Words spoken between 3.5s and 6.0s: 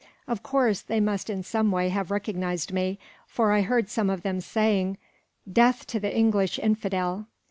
I heard some of them saying, 'Death to